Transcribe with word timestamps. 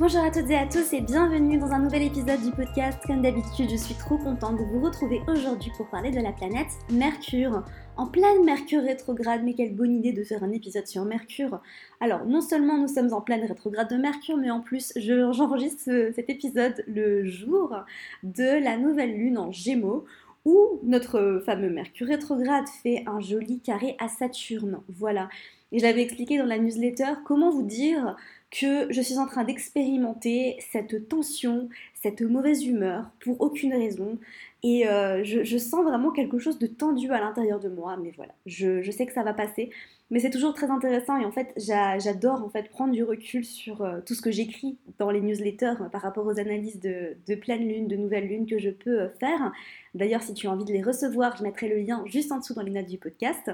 Bonjour 0.00 0.24
à 0.24 0.30
toutes 0.30 0.48
et 0.48 0.56
à 0.56 0.66
tous 0.66 0.94
et 0.94 1.02
bienvenue 1.02 1.58
dans 1.58 1.72
un 1.72 1.78
nouvel 1.78 2.04
épisode 2.04 2.40
du 2.40 2.52
podcast. 2.52 2.98
Comme 3.06 3.20
d'habitude, 3.20 3.68
je 3.68 3.76
suis 3.76 3.94
trop 3.94 4.16
contente 4.16 4.56
de 4.56 4.64
vous 4.64 4.80
retrouver 4.80 5.20
aujourd'hui 5.28 5.70
pour 5.76 5.90
parler 5.90 6.10
de 6.10 6.20
la 6.20 6.32
planète 6.32 6.68
Mercure. 6.90 7.62
En 7.98 8.06
pleine 8.06 8.42
Mercure 8.42 8.82
rétrograde, 8.82 9.42
mais 9.44 9.52
quelle 9.52 9.76
bonne 9.76 9.92
idée 9.92 10.14
de 10.14 10.24
faire 10.24 10.42
un 10.42 10.52
épisode 10.52 10.86
sur 10.86 11.04
Mercure. 11.04 11.60
Alors, 12.00 12.24
non 12.24 12.40
seulement 12.40 12.78
nous 12.78 12.88
sommes 12.88 13.12
en 13.12 13.20
pleine 13.20 13.44
rétrograde 13.44 13.90
de 13.90 13.96
Mercure, 13.96 14.38
mais 14.38 14.50
en 14.50 14.60
plus, 14.60 14.94
j'enregistre 14.96 15.90
cet 16.14 16.30
épisode 16.30 16.82
le 16.88 17.26
jour 17.26 17.76
de 18.22 18.64
la 18.64 18.78
nouvelle 18.78 19.14
lune 19.14 19.36
en 19.36 19.52
Gémeaux 19.52 20.06
où 20.46 20.80
notre 20.82 21.42
fameux 21.44 21.68
Mercure 21.68 22.06
rétrograde 22.06 22.64
fait 22.82 23.04
un 23.06 23.20
joli 23.20 23.60
carré 23.60 23.96
à 23.98 24.08
Saturne. 24.08 24.80
Voilà. 24.88 25.28
Et 25.72 25.78
je 25.78 25.84
l'avais 25.84 26.02
expliqué 26.02 26.38
dans 26.38 26.46
la 26.46 26.58
newsletter, 26.58 27.12
comment 27.26 27.50
vous 27.50 27.62
dire 27.62 28.16
que 28.50 28.92
je 28.92 29.00
suis 29.00 29.18
en 29.18 29.26
train 29.26 29.44
d'expérimenter 29.44 30.56
cette 30.72 31.08
tension, 31.08 31.68
cette 31.94 32.20
mauvaise 32.22 32.64
humeur 32.64 33.10
pour 33.20 33.40
aucune 33.40 33.72
raison. 33.72 34.18
Et 34.62 34.86
euh, 34.88 35.22
je, 35.24 35.56
sens 35.56 35.84
vraiment 35.84 36.10
quelque 36.10 36.38
chose 36.38 36.58
de 36.58 36.66
tendu 36.66 37.10
à 37.12 37.20
l'intérieur 37.20 37.60
de 37.60 37.68
moi. 37.68 37.96
Mais 37.96 38.12
voilà, 38.16 38.34
je, 38.46 38.90
sais 38.90 39.06
que 39.06 39.12
ça 39.12 39.22
va 39.22 39.32
passer. 39.32 39.70
Mais 40.10 40.18
c'est 40.18 40.30
toujours 40.30 40.54
très 40.54 40.68
intéressant 40.68 41.16
et 41.18 41.24
en 41.24 41.30
fait 41.30 41.52
j'adore 41.56 42.42
en 42.42 42.48
fait 42.48 42.68
prendre 42.68 42.92
du 42.92 43.04
recul 43.04 43.44
sur 43.44 43.82
euh, 43.82 44.00
tout 44.04 44.14
ce 44.14 44.20
que 44.20 44.32
j'écris 44.32 44.76
dans 44.98 45.12
les 45.12 45.20
newsletters 45.20 45.74
euh, 45.80 45.88
par 45.88 46.02
rapport 46.02 46.26
aux 46.26 46.40
analyses 46.40 46.80
de, 46.80 47.16
de, 47.28 47.34
pleine 47.36 47.68
lune, 47.68 47.86
de 47.86 47.94
nouvelle 47.94 48.26
lune 48.26 48.44
que 48.44 48.58
je 48.58 48.70
peux 48.70 49.06
faire. 49.20 49.52
D'ailleurs 49.94 50.22
si 50.22 50.34
tu 50.34 50.48
as 50.48 50.50
envie 50.50 50.64
de 50.64 50.72
les 50.72 50.82
recevoir, 50.82 51.36
je 51.36 51.44
mettrai 51.44 51.68
le 51.68 51.76
lien 51.76 52.02
juste 52.06 52.32
en 52.32 52.38
dessous 52.38 52.54
dans 52.54 52.62
les 52.62 52.72
notes 52.72 52.88
du 52.88 52.98
podcast 52.98 53.52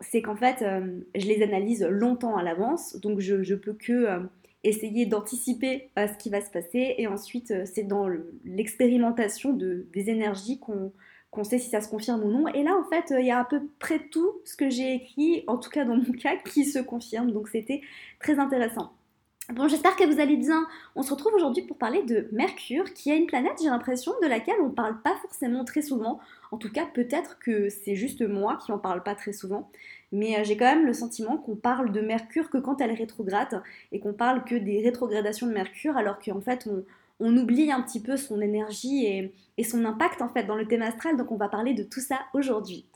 c'est 0.00 0.22
qu'en 0.22 0.36
fait, 0.36 0.62
euh, 0.62 1.00
je 1.14 1.26
les 1.26 1.42
analyse 1.42 1.84
longtemps 1.84 2.36
à 2.36 2.42
l'avance, 2.42 2.96
donc 2.96 3.20
je, 3.20 3.54
peux 3.54 3.72
que 3.72 3.92
euh, 3.92 4.20
essayer 4.62 5.06
d'anticiper 5.06 5.90
euh, 5.98 6.06
ce 6.06 6.16
qui 6.18 6.30
va 6.30 6.40
se 6.40 6.50
passer, 6.50 6.94
et 6.98 7.06
ensuite 7.06 7.52
c'est 7.66 7.82
dans 7.82 8.08
l'expérimentation 8.44 9.52
de, 9.52 9.86
des 9.92 10.10
énergies 10.10 10.60
qu'on 10.60 11.44
sait 11.44 11.58
si 11.58 11.70
ça 11.70 11.80
se 11.80 11.88
confirme 11.88 12.22
ou 12.22 12.30
non. 12.30 12.48
Et 12.48 12.62
là, 12.62 12.76
en 12.76 12.84
fait, 12.88 13.12
il 13.18 13.26
y 13.26 13.30
a 13.30 13.40
à 13.40 13.44
peu 13.44 13.60
près 13.78 13.98
tout 14.10 14.40
ce 14.44 14.56
que 14.56 14.70
j'ai 14.70 14.94
écrit, 14.94 15.44
en 15.46 15.58
tout 15.58 15.70
cas 15.70 15.84
dans 15.84 15.96
mon 15.96 16.12
cas, 16.18 16.36
qui 16.36 16.64
se 16.64 16.78
confirme, 16.78 17.32
donc 17.32 17.48
c'était 17.48 17.80
très 18.20 18.38
intéressant. 18.38 18.92
Bon, 19.54 19.66
j'espère 19.66 19.96
que 19.96 20.04
vous 20.04 20.20
allez 20.20 20.36
bien. 20.36 20.66
On 20.94 21.02
se 21.02 21.10
retrouve 21.10 21.32
aujourd'hui 21.32 21.62
pour 21.62 21.78
parler 21.78 22.02
de 22.02 22.28
Mercure, 22.32 22.92
qui 22.92 23.10
est 23.10 23.16
une 23.16 23.26
planète, 23.26 23.54
j'ai 23.62 23.70
l'impression, 23.70 24.12
de 24.22 24.26
laquelle 24.26 24.56
on 24.60 24.66
ne 24.66 24.74
parle 24.74 25.00
pas 25.00 25.16
forcément 25.22 25.64
très 25.64 25.80
souvent. 25.80 26.20
En 26.50 26.58
tout 26.58 26.70
cas, 26.70 26.84
peut-être 26.84 27.38
que 27.38 27.70
c'est 27.70 27.96
juste 27.96 28.20
moi 28.20 28.58
qui 28.62 28.72
en 28.72 28.78
parle 28.78 29.02
pas 29.02 29.14
très 29.14 29.32
souvent. 29.32 29.70
Mais 30.12 30.38
euh, 30.38 30.44
j'ai 30.44 30.56
quand 30.56 30.64
même 30.64 30.86
le 30.86 30.92
sentiment 30.92 31.36
qu'on 31.36 31.56
parle 31.56 31.92
de 31.92 32.00
Mercure 32.00 32.50
que 32.50 32.58
quand 32.58 32.80
elle 32.80 32.92
rétrograde 32.92 33.62
et 33.92 34.00
qu'on 34.00 34.12
parle 34.12 34.44
que 34.44 34.54
des 34.54 34.80
rétrogradations 34.82 35.46
de 35.46 35.52
Mercure, 35.52 35.96
alors 35.96 36.18
qu'en 36.18 36.40
fait, 36.40 36.68
on, 37.20 37.36
oublie 37.36 37.70
un 37.72 37.82
petit 37.82 38.00
peu 38.00 38.16
son 38.16 38.40
énergie 38.40 39.04
et, 39.06 39.32
et, 39.58 39.64
son 39.64 39.84
impact 39.84 40.22
en 40.22 40.28
fait 40.28 40.44
dans 40.44 40.54
le 40.54 40.66
thème 40.66 40.82
astral. 40.82 41.16
Donc, 41.16 41.32
on 41.32 41.36
va 41.36 41.48
parler 41.48 41.74
de 41.74 41.82
tout 41.82 42.00
ça 42.00 42.20
aujourd'hui. 42.32 42.86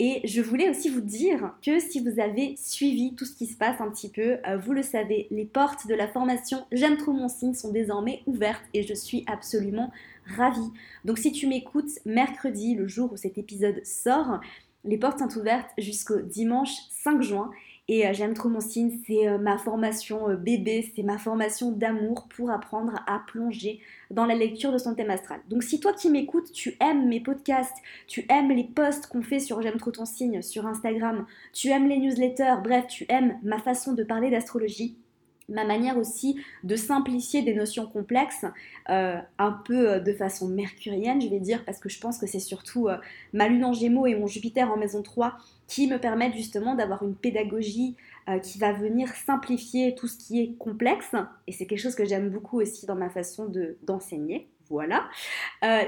Et 0.00 0.22
je 0.24 0.40
voulais 0.40 0.68
aussi 0.70 0.88
vous 0.88 1.00
dire 1.00 1.54
que 1.64 1.78
si 1.78 2.00
vous 2.00 2.18
avez 2.18 2.56
suivi 2.56 3.14
tout 3.14 3.24
ce 3.24 3.34
qui 3.34 3.46
se 3.46 3.56
passe 3.56 3.80
un 3.80 3.88
petit 3.90 4.08
peu, 4.08 4.38
euh, 4.46 4.56
vous 4.56 4.72
le 4.72 4.82
savez, 4.82 5.28
les 5.30 5.44
portes 5.44 5.86
de 5.86 5.94
la 5.94 6.08
formation 6.08 6.64
J'aime 6.72 6.96
trop 6.96 7.12
mon 7.12 7.28
signe 7.28 7.54
sont 7.54 7.70
désormais 7.70 8.22
ouvertes 8.26 8.64
et 8.74 8.82
je 8.82 8.92
suis 8.92 9.24
absolument 9.28 9.92
ravie. 10.36 10.72
Donc 11.04 11.18
si 11.18 11.30
tu 11.30 11.46
m'écoutes 11.46 12.00
mercredi, 12.06 12.74
le 12.74 12.88
jour 12.88 13.12
où 13.12 13.16
cet 13.16 13.38
épisode 13.38 13.84
sort, 13.84 14.40
les 14.84 14.98
portes 14.98 15.18
sont 15.18 15.38
ouvertes 15.38 15.70
jusqu'au 15.78 16.20
dimanche 16.20 16.72
5 16.90 17.22
juin 17.22 17.50
et 17.86 18.06
euh, 18.06 18.14
j'aime 18.14 18.32
trop 18.32 18.48
mon 18.48 18.60
signe, 18.60 18.98
c'est 19.06 19.28
euh, 19.28 19.36
ma 19.36 19.58
formation 19.58 20.30
euh, 20.30 20.36
bébé, 20.36 20.90
c'est 20.96 21.02
ma 21.02 21.18
formation 21.18 21.70
d'amour 21.70 22.28
pour 22.34 22.50
apprendre 22.50 22.94
à 23.06 23.20
plonger 23.26 23.78
dans 24.10 24.24
la 24.24 24.34
lecture 24.34 24.72
de 24.72 24.78
son 24.78 24.94
thème 24.94 25.10
astral. 25.10 25.40
Donc 25.50 25.62
si 25.62 25.80
toi 25.80 25.92
qui 25.92 26.08
m'écoutes, 26.08 26.50
tu 26.50 26.76
aimes 26.80 27.06
mes 27.08 27.20
podcasts, 27.20 27.76
tu 28.06 28.24
aimes 28.30 28.50
les 28.52 28.64
posts 28.64 29.06
qu'on 29.08 29.22
fait 29.22 29.38
sur 29.38 29.60
J'aime 29.60 29.76
trop 29.76 29.90
ton 29.90 30.06
signe 30.06 30.40
sur 30.40 30.66
Instagram, 30.66 31.26
tu 31.52 31.68
aimes 31.68 31.88
les 31.88 31.98
newsletters, 31.98 32.56
bref, 32.62 32.86
tu 32.86 33.04
aimes 33.10 33.38
ma 33.42 33.58
façon 33.58 33.92
de 33.92 34.02
parler 34.02 34.30
d'astrologie, 34.30 34.96
ma 35.48 35.64
manière 35.64 35.98
aussi 35.98 36.40
de 36.62 36.76
simplifier 36.76 37.42
des 37.42 37.54
notions 37.54 37.86
complexes, 37.86 38.46
euh, 38.88 39.18
un 39.38 39.52
peu 39.52 39.90
euh, 39.90 40.00
de 40.00 40.12
façon 40.12 40.48
mercurienne, 40.48 41.20
je 41.20 41.28
vais 41.28 41.40
dire, 41.40 41.64
parce 41.64 41.78
que 41.78 41.88
je 41.88 42.00
pense 42.00 42.18
que 42.18 42.26
c'est 42.26 42.40
surtout 42.40 42.88
euh, 42.88 42.96
ma 43.32 43.48
lune 43.48 43.64
en 43.64 43.72
gémeaux 43.72 44.06
et 44.06 44.14
mon 44.14 44.26
Jupiter 44.26 44.70
en 44.70 44.76
maison 44.76 45.02
3 45.02 45.36
qui 45.66 45.88
me 45.88 45.98
permettent 45.98 46.34
justement 46.34 46.74
d'avoir 46.74 47.02
une 47.02 47.14
pédagogie 47.14 47.96
qui 48.42 48.58
va 48.58 48.72
venir 48.72 49.08
simplifier 49.08 49.94
tout 49.94 50.06
ce 50.06 50.16
qui 50.16 50.40
est 50.40 50.54
complexe, 50.56 51.14
et 51.46 51.52
c'est 51.52 51.66
quelque 51.66 51.80
chose 51.80 51.94
que 51.94 52.06
j'aime 52.06 52.30
beaucoup 52.30 52.58
aussi 52.58 52.86
dans 52.86 52.94
ma 52.94 53.10
façon 53.10 53.50
d'enseigner. 53.82 54.48
voilà. 54.70 55.08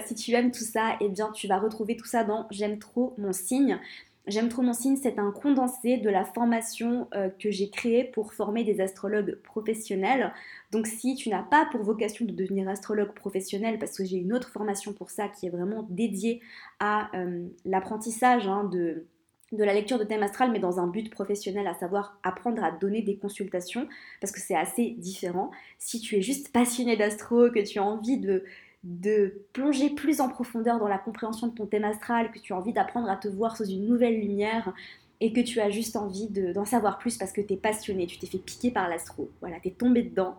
si 0.06 0.14
tu 0.14 0.32
aimes 0.32 0.50
tout 0.50 0.64
ça, 0.64 0.96
eh 1.00 1.08
bien 1.08 1.30
tu 1.32 1.46
vas 1.46 1.58
retrouver 1.58 1.96
tout 1.96 2.06
ça 2.06 2.24
dans 2.24 2.46
J'aime 2.50 2.78
trop 2.78 3.14
mon 3.16 3.32
signe. 3.32 3.78
J'aime 4.26 4.48
trop 4.48 4.62
mon 4.62 4.72
signe, 4.72 4.96
c'est 4.96 5.20
un 5.20 5.30
condensé 5.30 5.98
de 5.98 6.10
la 6.10 6.24
formation 6.24 7.06
euh, 7.14 7.28
que 7.28 7.52
j'ai 7.52 7.70
créée 7.70 8.02
pour 8.02 8.32
former 8.32 8.64
des 8.64 8.80
astrologues 8.80 9.36
professionnels. 9.42 10.32
Donc 10.72 10.88
si 10.88 11.14
tu 11.14 11.28
n'as 11.28 11.44
pas 11.44 11.68
pour 11.70 11.82
vocation 11.84 12.24
de 12.24 12.32
devenir 12.32 12.68
astrologue 12.68 13.12
professionnel, 13.12 13.78
parce 13.78 13.96
que 13.96 14.04
j'ai 14.04 14.16
une 14.16 14.32
autre 14.32 14.48
formation 14.50 14.92
pour 14.92 15.10
ça 15.10 15.28
qui 15.28 15.46
est 15.46 15.50
vraiment 15.50 15.86
dédiée 15.90 16.40
à 16.80 17.08
euh, 17.16 17.46
l'apprentissage 17.64 18.48
hein, 18.48 18.64
de, 18.64 19.06
de 19.52 19.62
la 19.62 19.72
lecture 19.72 19.98
de 19.98 20.04
thème 20.04 20.24
astral, 20.24 20.50
mais 20.50 20.58
dans 20.58 20.80
un 20.80 20.88
but 20.88 21.08
professionnel, 21.08 21.68
à 21.68 21.74
savoir 21.74 22.18
apprendre 22.24 22.64
à 22.64 22.72
donner 22.72 23.02
des 23.02 23.16
consultations, 23.16 23.86
parce 24.20 24.32
que 24.32 24.40
c'est 24.40 24.56
assez 24.56 24.96
différent. 24.98 25.52
Si 25.78 26.00
tu 26.00 26.16
es 26.16 26.22
juste 26.22 26.52
passionné 26.52 26.96
d'astro, 26.96 27.48
que 27.50 27.64
tu 27.64 27.78
as 27.78 27.84
envie 27.84 28.18
de 28.18 28.42
de 28.86 29.42
plonger 29.52 29.90
plus 29.90 30.20
en 30.20 30.28
profondeur 30.28 30.78
dans 30.78 30.86
la 30.86 30.98
compréhension 30.98 31.48
de 31.48 31.54
ton 31.54 31.66
thème 31.66 31.84
astral, 31.84 32.30
que 32.30 32.38
tu 32.38 32.52
as 32.52 32.56
envie 32.56 32.72
d'apprendre 32.72 33.10
à 33.10 33.16
te 33.16 33.26
voir 33.26 33.56
sous 33.56 33.64
une 33.64 33.84
nouvelle 33.84 34.20
lumière 34.20 34.72
et 35.20 35.32
que 35.32 35.40
tu 35.40 35.60
as 35.60 35.70
juste 35.70 35.96
envie 35.96 36.28
d'en 36.28 36.64
savoir 36.64 36.98
plus 36.98 37.18
parce 37.18 37.32
que 37.32 37.40
tu 37.40 37.54
es 37.54 37.56
passionné, 37.56 38.06
tu 38.06 38.16
t'es 38.18 38.28
fait 38.28 38.38
piquer 38.38 38.70
par 38.70 38.88
l'astro, 38.88 39.30
voilà, 39.40 39.58
tu 39.60 39.68
es 39.68 39.70
tombé 39.72 40.02
dedans. 40.02 40.38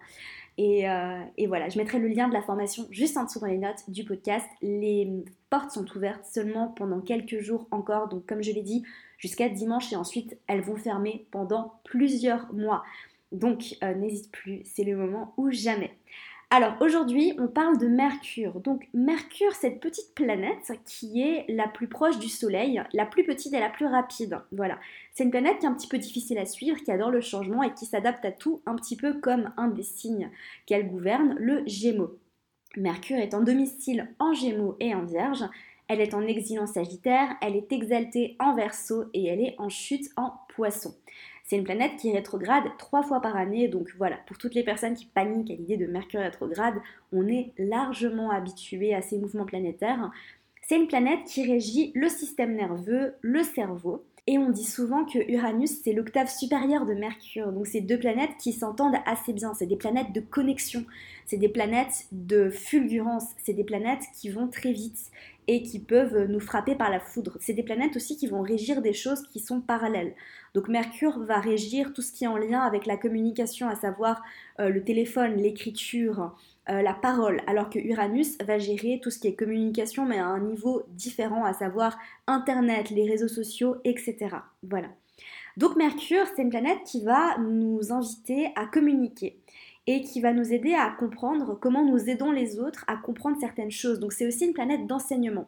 Euh, 0.60 1.24
et, 1.38 1.46
voilà, 1.46 1.70
je 1.70 1.78
mettrai 1.78 2.00
le 2.00 2.08
lien 2.08 2.30
de 2.30 2.34
la 2.34 2.42
formation 2.42 2.88
juste 2.90 3.18
en 3.18 3.26
dessous 3.26 3.40
dans 3.40 3.48
les 3.48 3.58
notes 3.58 3.90
du 3.90 4.06
podcast. 4.06 4.48
Les 4.62 5.24
portes 5.50 5.72
sont 5.72 5.86
ouvertes 5.96 6.26
seulement 6.26 6.70
pendant 6.70 7.02
quelques 7.02 7.40
jours 7.40 7.68
encore, 7.72 8.08
donc 8.08 8.26
comme 8.26 8.42
je 8.42 8.52
l'ai 8.52 8.64
dit, 8.64 8.84
jusqu'à 9.18 9.50
dimanche 9.50 9.92
et 9.92 9.98
ensuite 9.98 10.38
elles 10.48 10.62
vont 10.62 10.78
fermer 10.78 11.28
pendant 11.32 11.80
plusieurs 11.84 12.52
mois. 12.54 12.84
Donc 13.34 13.76
euh, 13.84 13.94
n'hésite 13.94 14.32
plus, 14.32 14.62
c'est 14.64 14.86
le 14.86 14.96
moment 14.96 15.34
ou 15.36 15.52
jamais. 15.52 15.92
Alors 16.50 16.78
aujourd'hui, 16.80 17.34
on 17.40 17.50
parle 17.50 17.78
de 17.78 17.88
Mercure. 17.88 18.62
Donc 18.62 18.88
Mercure, 18.94 19.54
cette 19.54 19.82
petite 19.82 20.16
planète 20.16 20.80
qui 20.86 21.22
est 21.22 21.44
la 21.50 21.68
plus 21.68 21.90
proche 21.90 22.20
du 22.20 22.30
Soleil, 22.30 22.82
la 22.94 23.06
plus 23.06 23.26
petite 23.26 23.54
et 23.54 23.60
la 23.60 23.70
plus 23.70 23.86
rapide. 23.86 24.40
Voilà. 24.54 24.80
C'est 25.12 25.26
une 25.26 25.30
planète 25.30 25.60
qui 25.60 25.66
est 25.66 25.70
un 25.70 25.74
petit 25.74 25.90
peu 25.90 25.98
difficile 25.98 26.38
à 26.38 26.46
suivre, 26.46 26.78
qui 26.78 26.92
adore 26.92 27.12
le 27.12 27.20
changement 27.20 27.64
et 27.64 27.74
qui 27.74 27.86
s'adapte 27.86 28.24
à 28.24 28.32
tout 28.32 28.62
un 28.66 28.76
petit 28.76 28.96
peu 28.96 29.16
comme 29.16 29.52
un 29.58 29.68
des 29.68 29.84
signes 29.84 30.32
qu'elle 30.66 30.88
gouverne, 30.88 31.36
le 31.38 31.64
Gémeaux. 31.66 32.18
Mercure 32.78 33.18
est 33.18 33.34
en 33.34 33.42
domicile 33.42 34.08
en 34.18 34.34
Gémeaux 34.34 34.78
et 34.80 34.96
en 34.96 35.04
Vierge. 35.04 35.44
Elle 35.90 36.00
est 36.00 36.14
en 36.14 36.26
exil 36.26 36.62
en 36.62 36.68
Sagittaire, 36.68 37.30
elle 37.42 37.58
est 37.58 37.72
exaltée 37.74 38.38
en 38.40 38.56
Verseau 38.56 39.06
et 39.14 39.28
elle 39.28 39.42
est 39.42 39.56
en 39.58 39.68
chute 39.68 40.10
en 40.16 40.34
Poisson. 40.50 40.94
C'est 41.48 41.56
une 41.56 41.64
planète 41.64 41.96
qui 41.96 42.12
rétrograde 42.12 42.66
trois 42.78 43.04
fois 43.04 43.22
par 43.22 43.38
année, 43.38 43.70
donc 43.70 43.90
voilà, 43.98 44.18
pour 44.28 44.38
toutes 44.38 44.54
les 44.54 44.64
personnes 44.64 44.96
qui 44.96 45.06
paniquent 45.06 45.50
à 45.50 45.56
l'idée 45.56 45.78
de 45.78 45.88
Mercure 45.88 46.20
rétrograde, 46.20 46.76
on 47.14 47.26
est 47.26 47.54
largement 47.58 48.32
habitué 48.32 48.94
à 48.94 49.02
ces 49.02 49.18
mouvements 49.18 49.46
planétaires. 49.46 50.12
C'est 50.62 50.76
une 50.76 50.88
planète 50.88 51.24
qui 51.26 51.50
régit 51.50 51.94
le 51.96 52.10
système 52.10 52.54
nerveux, 52.54 53.16
le 53.22 53.44
cerveau, 53.44 54.06
et 54.30 54.38
on 54.38 54.50
dit 54.50 54.66
souvent 54.66 55.06
que 55.06 55.20
Uranus, 55.32 55.72
c'est 55.84 55.94
l'octave 55.94 56.30
supérieure 56.30 56.86
de 56.86 56.94
Mercure. 56.94 57.54
Donc 57.54 57.66
c'est 57.66 57.80
deux 57.80 57.98
planètes 57.98 58.36
qui 58.38 58.52
s'entendent 58.52 58.98
assez 59.06 59.32
bien. 59.32 59.54
C'est 59.54 59.66
des 59.66 59.78
planètes 59.78 60.12
de 60.12 60.20
connexion. 60.20 60.84
C'est 61.26 61.38
des 61.38 61.48
planètes 61.48 62.08
de 62.12 62.50
fulgurance. 62.50 63.24
C'est 63.42 63.54
des 63.54 63.64
planètes 63.64 64.04
qui 64.20 64.28
vont 64.30 64.50
très 64.50 64.74
vite 64.74 65.12
et 65.48 65.64
qui 65.64 65.80
peuvent 65.80 66.26
nous 66.26 66.42
frapper 66.42 66.76
par 66.76 66.90
la 66.90 67.00
foudre. 67.00 67.38
C'est 67.40 67.54
des 67.54 67.64
planètes 67.64 67.96
aussi 67.96 68.18
qui 68.18 68.28
vont 68.28 68.42
régir 68.42 68.82
des 68.82 68.92
choses 68.92 69.26
qui 69.28 69.40
sont 69.40 69.62
parallèles. 69.62 70.14
Donc 70.54 70.68
Mercure 70.68 71.20
va 71.24 71.40
régir 71.40 71.94
tout 71.94 72.02
ce 72.02 72.12
qui 72.12 72.26
est 72.26 72.28
en 72.28 72.36
lien 72.36 72.60
avec 72.60 72.86
la 72.86 72.98
communication, 72.98 73.70
à 73.70 73.76
savoir 73.76 74.22
euh, 74.60 74.68
le 74.68 74.84
téléphone, 74.84 75.38
l'écriture, 75.38 76.36
euh, 76.70 76.82
la 76.82 76.94
parole, 76.94 77.42
alors 77.48 77.70
que 77.70 77.80
Uranus 77.80 78.38
va 78.46 78.58
gérer 78.58 79.00
tout 79.02 79.10
ce 79.10 79.20
qui 79.20 79.28
est 79.28 79.36
communication, 79.36 80.06
mais 80.06 80.20
à 80.20 80.26
un 80.26 80.40
niveau 80.40 80.84
différent, 80.90 81.46
à 81.46 81.54
savoir 81.54 81.98
Internet, 82.28 82.90
les 82.90 83.10
réseaux 83.10 83.28
sociaux, 83.28 83.78
etc. 83.84 84.18
Voilà. 84.64 84.90
Donc 85.56 85.76
Mercure, 85.76 86.26
c'est 86.36 86.42
une 86.42 86.50
planète 86.50 86.80
qui 86.86 87.04
va 87.04 87.38
nous 87.40 87.92
inviter 87.92 88.50
à 88.56 88.66
communiquer 88.66 89.40
et 89.88 90.02
qui 90.02 90.20
va 90.22 90.34
nous 90.34 90.54
aider 90.54 90.74
à 90.74 90.90
comprendre 90.92 91.58
comment 91.60 91.86
nous 91.86 92.10
aidons 92.10 92.32
les 92.32 92.60
autres 92.60 92.84
à 92.88 92.98
comprendre 92.98 93.38
certaines 93.40 93.72
choses. 93.72 94.00
Donc 94.00 94.14
c'est 94.14 94.28
aussi 94.28 94.46
une 94.46 94.54
planète 94.54 94.86
d'enseignement. 94.86 95.48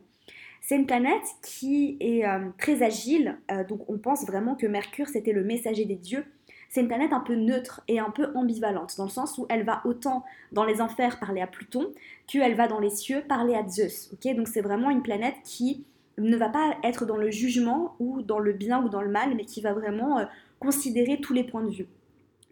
C'est 0.62 0.75
une 0.75 0.86
planète 0.86 1.24
qui 1.44 1.98
est 2.00 2.25
euh, 2.25 2.50
très 2.57 2.81
agile, 2.83 3.38
euh, 3.51 3.63
donc 3.63 3.89
on 3.89 3.98
pense 3.98 4.25
vraiment 4.25 4.56
que 4.56 4.68
Mercure 4.68 5.07
c'était 5.07 5.31
le 5.31 5.44
messager 5.44 5.86
des 5.86 5.95
dieux, 5.95 6.25
c'est 6.69 6.81
une 6.81 6.88
planète 6.88 7.13
un 7.13 7.19
peu 7.19 7.36
neutre 7.36 7.81
et 7.88 8.00
un 8.00 8.12
peu 8.12 8.31
ambivalente, 8.36 8.95
dans 8.98 9.06
le 9.06 9.10
sens 9.10 9.38
où 9.38 9.45
elle 9.50 9.63
va 9.63 9.81
autant 9.86 10.24
dans 10.51 10.63
les 10.63 10.81
enfers 10.81 11.19
parler 11.19 11.42
à 11.42 11.48
Pluton, 11.48 11.92
qu'elle 12.27 12.56
va 12.56 12.68
dans 12.68 12.80
les 12.80 12.92
cieux 12.92 13.24
parler 13.27 13.56
à 13.56 13.68
Zeus. 13.68 14.12
Donc 14.36 14.48
c'est 14.48 14.62
vraiment 14.62 14.89
une 14.89 15.01
planète 15.01 15.36
qui 15.44 15.83
ne 16.19 16.38
va 16.38 16.50
pas 16.50 16.75
être 16.83 17.06
dans 17.06 17.18
le 17.18 17.31
jugement 17.31 17.95
ou 18.00 18.21
dans 18.21 18.39
le 18.39 18.54
bien 18.54 18.83
ou 18.83 18.89
dans 18.89 19.01
le 19.01 19.10
mal, 19.10 19.36
mais 19.36 19.45
qui 19.45 19.62
va 19.62 19.74
vraiment 19.74 20.19
euh, 20.19 20.25
considérer 20.60 21.19
tous 21.19 21.33
les 21.33 21.44
points 21.44 21.63
de 21.63 21.71
vue. 21.71 21.88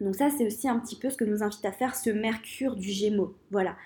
Donc 0.00 0.14
ça, 0.14 0.30
c'est 0.30 0.46
aussi 0.46 0.68
un 0.68 0.78
petit 0.78 0.96
peu 0.96 1.10
ce 1.10 1.16
que 1.16 1.24
nous 1.24 1.42
invite 1.42 1.64
à 1.64 1.72
faire 1.72 1.94
ce 1.94 2.10
Mercure 2.10 2.76
du 2.76 2.90
Gémeaux. 2.90 3.34
Voilà. 3.50 3.76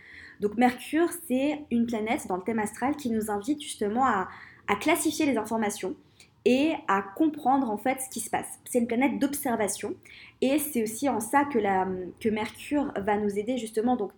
Donc 0.41 0.57
Mercure, 0.57 1.09
c'est 1.27 1.65
une 1.71 1.87
planète 1.87 2.27
dans 2.27 2.37
le 2.37 2.43
thème 2.43 2.59
astral 2.59 2.97
qui 2.97 3.11
nous 3.11 3.31
invite 3.31 3.63
justement 3.63 4.05
à, 4.05 4.29
classifier 4.81 5.27
les 5.27 5.37
informations 5.37 5.95
et 6.45 6.73
à 6.89 7.03
comprendre 7.03 7.71
en 7.71 7.77
fait 7.77 8.01
ce 8.01 8.11
qui 8.11 8.21
se 8.21 8.31
passe. 8.31 8.49
C'est 8.65 8.79
une 8.79 8.87
planète 8.87 9.19
d'observation 9.19 9.95
et 10.41 10.59
c'est 10.59 10.83
aussi 10.83 11.09
en 11.09 11.21
ça 11.21 11.45
que, 11.45 12.29
Mercure 12.29 12.93
va 12.97 13.17
nous 13.17 13.39
aider 13.39 13.59
justement. 13.59 13.97
Donc 13.97 14.13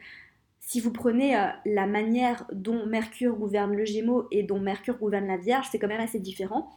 si 0.61 0.81
vous 0.81 0.93
prenez 0.93 1.37
euh, 1.37 1.49
la 1.67 1.87
manière 1.87 2.47
dont 2.53 2.87
Mercure 2.87 3.37
gouverne 3.37 3.75
le 3.75 3.85
Gémeaux 3.85 4.27
et 4.31 4.43
dont 4.43 4.61
Mercure 4.61 4.99
gouverne 4.99 5.27
la 5.27 5.37
Vierge, 5.37 5.69
c'est 5.71 5.79
quand 5.79 5.89
même 5.89 6.01
assez 6.01 6.21
différent 6.21 6.71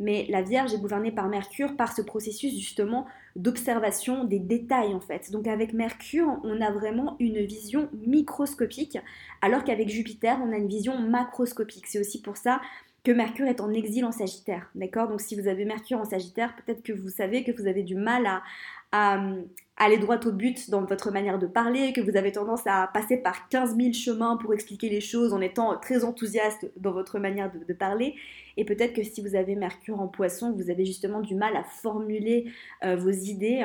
mais 0.00 0.26
la 0.30 0.40
Vierge 0.40 0.72
est 0.72 0.80
gouvernée 0.80 1.12
par 1.12 1.28
Mercure 1.28 1.76
par 1.76 1.94
ce 1.94 2.00
processus 2.02 2.58
justement 2.58 3.06
d'observation 3.36 4.24
des 4.24 4.38
détails 4.38 4.94
en 4.94 5.00
fait. 5.00 5.30
Donc 5.30 5.46
avec 5.46 5.74
Mercure, 5.74 6.40
on 6.42 6.60
a 6.60 6.70
vraiment 6.72 7.16
une 7.20 7.44
vision 7.44 7.88
microscopique, 8.06 8.98
alors 9.42 9.62
qu'avec 9.62 9.88
Jupiter, 9.88 10.40
on 10.42 10.52
a 10.52 10.56
une 10.56 10.68
vision 10.68 10.98
macroscopique. 10.98 11.86
C'est 11.86 12.00
aussi 12.00 12.22
pour 12.22 12.38
ça 12.38 12.60
que 13.04 13.12
Mercure 13.12 13.46
est 13.46 13.60
en 13.60 13.72
exil 13.72 14.04
en 14.04 14.12
Sagittaire, 14.12 14.70
d'accord? 14.74 15.08
Donc 15.08 15.20
si 15.20 15.40
vous 15.40 15.48
avez 15.48 15.64
Mercure 15.64 15.98
en 15.98 16.04
Sagittaire, 16.04 16.54
peut-être 16.56 16.82
que 16.82 16.92
vous 16.92 17.08
savez 17.08 17.44
que 17.44 17.52
vous 17.52 17.66
avez 17.66 17.82
du 17.82 17.94
mal 17.94 18.26
à, 18.26 18.42
aller 19.76 19.98
droit 19.98 20.18
au 20.26 20.32
but 20.32 20.68
dans 20.68 20.84
votre 20.84 21.10
manière 21.10 21.38
de 21.38 21.46
parler, 21.46 21.92
que 21.92 22.00
vous 22.00 22.16
avez 22.16 22.32
tendance 22.32 22.66
à 22.66 22.90
passer 22.92 23.16
par 23.16 23.48
15 23.48 23.76
000 23.76 23.92
chemins 23.92 24.36
pour 24.36 24.52
expliquer 24.52 24.88
les 24.88 25.00
choses 25.00 25.32
en 25.32 25.40
étant 25.40 25.78
très 25.78 26.04
enthousiaste 26.04 26.70
dans 26.76 26.92
votre 26.92 27.18
manière 27.18 27.50
de, 27.52 27.72
parler. 27.72 28.16
Et 28.56 28.64
peut-être 28.64 28.92
que 28.92 29.02
si 29.02 29.22
vous 29.22 29.36
avez 29.36 29.54
Mercure 29.54 30.00
en 30.00 30.08
poisson, 30.08 30.52
vous 30.52 30.70
avez 30.70 30.84
justement 30.84 31.20
du 31.20 31.34
mal 31.34 31.56
à 31.56 31.62
formuler 31.62 32.52
euh, 32.84 32.96
vos 32.96 33.10
idées 33.10 33.64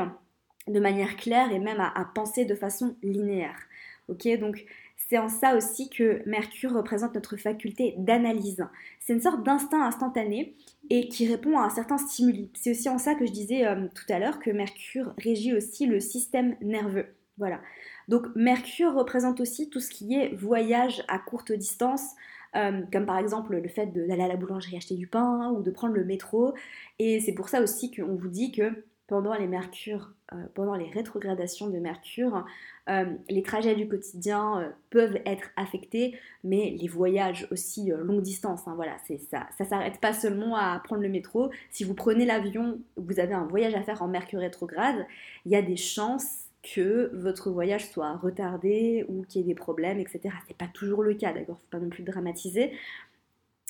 de 0.67 0.79
manière 0.79 1.17
claire 1.17 1.51
et 1.51 1.59
même 1.59 1.79
à 1.79 2.11
penser 2.13 2.45
de 2.45 2.55
façon 2.55 2.95
linéaire. 3.03 3.57
Ok, 4.07 4.27
donc 4.39 4.65
c'est 4.95 5.17
en 5.17 5.29
ça 5.29 5.55
aussi 5.55 5.89
que 5.89 6.21
Mercure 6.27 6.73
représente 6.73 7.15
notre 7.15 7.37
faculté 7.37 7.95
d'analyse. 7.97 8.65
C'est 8.99 9.13
une 9.13 9.21
sorte 9.21 9.43
d'instinct 9.43 9.83
instantané 9.83 10.55
et 10.89 11.09
qui 11.09 11.27
répond 11.27 11.57
à 11.57 11.63
un 11.63 11.69
certain 11.69 11.97
stimuli. 11.97 12.51
C'est 12.53 12.71
aussi 12.71 12.87
en 12.89 12.97
ça 12.97 13.15
que 13.15 13.25
je 13.25 13.31
disais 13.31 13.65
euh, 13.65 13.87
tout 13.93 14.05
à 14.09 14.19
l'heure 14.19 14.39
que 14.39 14.51
Mercure 14.51 15.13
régit 15.17 15.53
aussi 15.55 15.87
le 15.87 15.99
système 15.99 16.55
nerveux. 16.61 17.07
Voilà. 17.37 17.59
Donc 18.07 18.27
Mercure 18.35 18.93
représente 18.93 19.41
aussi 19.41 19.69
tout 19.69 19.79
ce 19.79 19.89
qui 19.89 20.15
est 20.15 20.33
voyage 20.35 21.03
à 21.07 21.19
courte 21.19 21.51
distance, 21.51 22.11
euh, 22.55 22.81
comme 22.91 23.05
par 23.05 23.17
exemple 23.17 23.55
le 23.55 23.67
fait 23.67 23.87
d'aller 23.87 24.23
à 24.23 24.27
la 24.27 24.37
boulangerie 24.37 24.77
acheter 24.77 24.95
du 24.95 25.07
pain 25.07 25.51
ou 25.51 25.61
de 25.63 25.71
prendre 25.71 25.95
le 25.95 26.05
métro. 26.05 26.53
Et 26.99 27.19
c'est 27.19 27.33
pour 27.33 27.49
ça 27.49 27.61
aussi 27.61 27.91
qu'on 27.91 28.15
vous 28.15 28.29
dit 28.29 28.51
que 28.51 28.85
pendant 29.07 29.33
les 29.35 29.47
euh, 29.47 30.35
pendant 30.55 30.75
les 30.75 30.89
rétrogradations 30.89 31.69
de 31.69 31.77
Mercure, 31.77 32.45
euh, 32.89 33.05
les 33.29 33.43
trajets 33.43 33.75
du 33.75 33.87
quotidien 33.87 34.59
euh, 34.59 34.69
peuvent 34.89 35.19
être 35.25 35.49
affectés, 35.55 36.19
mais 36.43 36.75
les 36.79 36.87
voyages 36.87 37.47
aussi 37.51 37.91
longue 37.91 38.21
distance, 38.21 38.67
hein, 38.67 38.73
voilà, 38.75 38.97
ça. 39.29 39.47
Ça 39.57 39.65
s'arrête 39.65 39.99
pas 39.99 40.13
seulement 40.13 40.55
à 40.55 40.79
prendre 40.83 41.03
le 41.03 41.09
métro. 41.09 41.51
Si 41.69 41.83
vous 41.83 41.93
prenez 41.93 42.25
l'avion, 42.25 42.79
vous 42.97 43.19
avez 43.19 43.33
un 43.33 43.45
voyage 43.45 43.75
à 43.75 43.83
faire 43.83 44.01
en 44.01 44.07
Mercure 44.07 44.39
rétrograde, 44.39 45.05
il 45.45 45.51
y 45.51 45.55
a 45.55 45.61
des 45.61 45.77
chances 45.77 46.45
que 46.73 47.11
votre 47.13 47.51
voyage 47.51 47.87
soit 47.91 48.13
retardé 48.17 49.05
ou 49.07 49.23
qu'il 49.23 49.41
y 49.41 49.43
ait 49.43 49.47
des 49.47 49.55
problèmes, 49.55 49.99
etc. 49.99 50.33
C'est 50.47 50.57
pas 50.57 50.67
toujours 50.73 51.03
le 51.03 51.13
cas, 51.13 51.31
d'accord, 51.31 51.59
faut 51.59 51.77
pas 51.77 51.79
non 51.79 51.89
plus 51.89 52.03
dramatiser. 52.03 52.71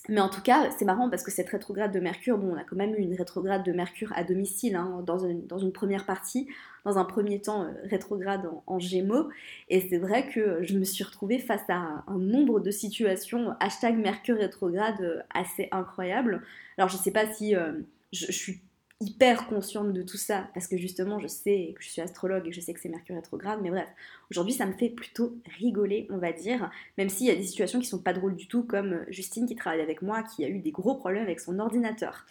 Mais 0.08 0.22
en 0.22 0.30
tout 0.30 0.42
cas, 0.42 0.70
c'est 0.78 0.86
marrant 0.86 1.10
parce 1.10 1.24
que 1.24 1.32
cette 1.32 1.50
rétrograde 1.50 1.92
de 1.92 2.00
Mercure, 2.00 2.38
bon, 2.38 2.54
on 2.54 2.58
a 2.58 2.64
quand 2.64 2.76
même 2.76 2.94
eu 2.94 3.00
une 3.00 3.16
rétrograde 3.16 3.64
de 3.64 3.72
Mercure 3.72 4.12
à 4.16 4.24
domicile 4.24 4.76
hein, 4.76 5.04
dans, 5.06 5.18
une, 5.18 5.72
première 5.72 6.06
partie, 6.06 6.48
dans 6.84 6.98
un 6.98 7.06
premier 7.06 7.42
temps 7.42 7.64
euh, 7.64 7.72
rétrograde 7.86 8.50
en, 8.68 8.80
Gémeaux. 8.80 9.30
Et 9.70 9.82
c'est 9.82 9.98
vrai 9.98 10.28
que 10.30 10.64
je 10.64 10.78
me 10.78 10.84
suis 10.84 11.04
retrouvée 11.04 11.40
face 11.40 11.68
à 11.70 12.04
un, 12.08 12.20
nombre 12.20 12.60
de 12.60 12.72
situations 12.72 13.56
hashtag 13.60 13.98
Mercure 13.98 14.38
rétrograde 14.38 15.02
euh, 15.02 15.22
assez 15.34 15.68
incroyable. 15.72 16.44
Alors 16.78 16.90
je 16.90 16.98
sais 16.98 17.12
pas 17.12 17.26
si 17.26 17.56
euh, 17.56 17.74
je, 18.14 18.32
suis 18.32 18.62
hyper 19.02 19.48
consciente 19.48 19.92
de 19.92 20.02
tout 20.02 20.18
ça 20.18 20.48
parce 20.54 20.68
que 20.68 20.78
justement 20.78 21.20
je 21.20 21.28
sais 21.28 21.74
que 21.76 21.84
je 21.84 21.90
suis 21.90 22.02
astrologue 22.02 22.48
et 22.48 22.52
je 22.54 22.62
sais 22.62 22.74
que 22.74 22.80
c'est 22.80 22.88
Mercure 22.88 23.16
rétrograde 23.16 23.60
mais 23.62 23.70
bref 23.70 23.90
aujourd'hui 24.32 24.54
ça 24.54 24.66
me 24.66 24.72
fait 24.72 24.90
plutôt 24.90 25.38
rigoler 25.58 26.08
on 26.10 26.18
va 26.18 26.32
dire 26.32 26.72
même 26.98 27.10
s'il 27.10 27.28
y 27.28 27.30
a 27.30 27.36
des 27.36 27.44
situations 27.44 27.80
qui 27.82 27.88
sont 27.88 28.02
pas 28.02 28.14
drôles 28.14 28.38
du 28.38 28.48
tout 28.48 28.64
comme 28.64 29.06
Justine 29.10 29.48
qui 29.48 29.56
travaille 29.56 29.82
avec 29.82 30.02
moi 30.02 30.24
qui 30.24 30.46
a 30.46 30.48
eu 30.48 30.60
des 30.60 30.72
gros 30.72 30.96
problèmes 30.96 31.24
avec 31.24 31.42
son 31.42 31.60
ordinateur 31.60 32.26